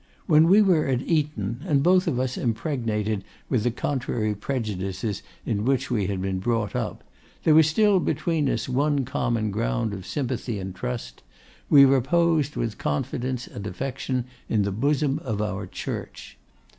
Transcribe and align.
When 0.25 0.47
we 0.47 0.63
were 0.63 0.87
at 0.87 1.03
Eton, 1.03 1.61
and 1.63 1.83
both 1.83 2.07
of 2.07 2.19
us 2.19 2.35
impregnated 2.35 3.23
with 3.49 3.61
the 3.61 3.69
contrary 3.69 4.33
prejudices 4.33 5.21
in 5.45 5.63
which 5.63 5.91
we 5.91 6.07
had 6.07 6.19
been 6.23 6.39
brought 6.39 6.75
up, 6.75 7.03
there 7.43 7.53
was 7.53 7.67
still 7.67 7.99
between 7.99 8.49
us 8.49 8.67
one 8.67 9.05
common 9.05 9.51
ground 9.51 9.93
of 9.93 10.07
sympathy 10.07 10.57
and 10.57 10.73
trust; 10.73 11.21
we 11.69 11.85
reposed 11.85 12.55
with 12.55 12.79
confidence 12.79 13.45
and 13.45 13.67
affection 13.67 14.25
in 14.49 14.63
the 14.63 14.71
bosom 14.71 15.19
of 15.19 15.39
our 15.39 15.67
Church. 15.67 16.35